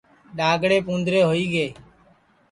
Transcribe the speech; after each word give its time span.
ڈؔاگݪیپ 0.37 0.85
اُوندرے 0.89 1.21
ہوئی 1.27 1.45
گے 1.53 1.67